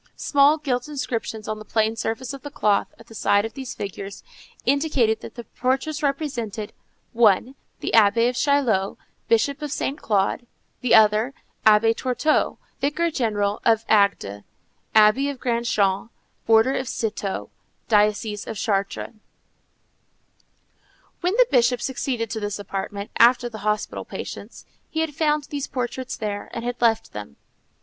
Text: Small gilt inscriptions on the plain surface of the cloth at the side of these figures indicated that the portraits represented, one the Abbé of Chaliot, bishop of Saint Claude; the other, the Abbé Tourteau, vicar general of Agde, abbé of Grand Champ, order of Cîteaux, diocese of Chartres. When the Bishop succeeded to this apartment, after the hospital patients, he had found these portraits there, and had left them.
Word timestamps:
Small 0.17 0.57
gilt 0.57 0.87
inscriptions 0.87 1.47
on 1.47 1.59
the 1.59 1.63
plain 1.63 1.95
surface 1.95 2.33
of 2.33 2.41
the 2.41 2.49
cloth 2.49 2.87
at 2.97 3.05
the 3.05 3.13
side 3.13 3.45
of 3.45 3.53
these 3.53 3.75
figures 3.75 4.23
indicated 4.65 5.21
that 5.21 5.35
the 5.35 5.43
portraits 5.43 6.01
represented, 6.01 6.73
one 7.13 7.53
the 7.81 7.91
Abbé 7.93 8.27
of 8.27 8.35
Chaliot, 8.35 8.97
bishop 9.27 9.61
of 9.61 9.71
Saint 9.71 10.01
Claude; 10.01 10.47
the 10.79 10.95
other, 10.95 11.35
the 11.63 11.69
Abbé 11.69 11.95
Tourteau, 11.95 12.57
vicar 12.79 13.11
general 13.11 13.61
of 13.63 13.85
Agde, 13.85 14.43
abbé 14.95 15.29
of 15.29 15.39
Grand 15.39 15.67
Champ, 15.67 16.09
order 16.47 16.73
of 16.75 16.87
Cîteaux, 16.87 17.51
diocese 17.87 18.47
of 18.47 18.57
Chartres. 18.57 19.13
When 21.19 21.35
the 21.35 21.45
Bishop 21.51 21.79
succeeded 21.79 22.31
to 22.31 22.39
this 22.39 22.57
apartment, 22.57 23.11
after 23.19 23.49
the 23.49 23.59
hospital 23.59 24.03
patients, 24.05 24.65
he 24.89 25.01
had 25.01 25.13
found 25.13 25.43
these 25.51 25.67
portraits 25.67 26.17
there, 26.17 26.49
and 26.53 26.63
had 26.65 26.81
left 26.81 27.13
them. 27.13 27.35